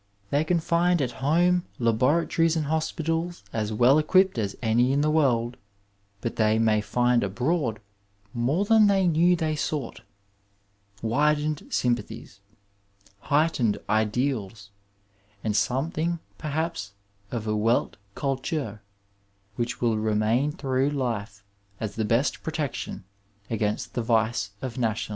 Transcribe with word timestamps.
They 0.31 0.43
can 0.43 0.59
find 0.59 0.99
at 0.99 1.11
home 1.21 1.63
laboratories 1.77 2.55
and 2.55 2.65
hospitals 2.65 3.43
as 3.53 3.71
weU 3.71 3.99
equipped 3.99 4.39
as 4.39 4.55
any 4.59 4.91
in 4.91 5.01
the 5.01 5.11
world, 5.11 5.57
but 6.21 6.37
they 6.37 6.57
may 6.57 6.81
find 6.81 7.23
abroad 7.23 7.79
more 8.33 8.65
than 8.65 8.87
they 8.87 9.05
knew 9.05 9.35
they 9.35 9.55
sought— 9.55 10.01
^widened 11.03 11.71
sympathies, 11.71 12.39
heightened 13.19 13.77
ideals 13.87 14.71
and 15.43 15.55
something 15.55 16.17
perhaps 16.39 16.93
of 17.29 17.45
a 17.45 17.51
Wdt 17.53 17.93
cuUur 18.15 18.79
which 19.55 19.81
will 19.81 19.99
remain 19.99 20.51
through 20.51 20.89
life 20.89 21.43
as 21.79 21.93
the 21.93 22.05
best 22.05 22.41
protection 22.41 23.03
against 23.51 23.93
the 23.93 24.01
vice 24.01 24.49
of 24.63 24.79
nationalism. 24.79 25.09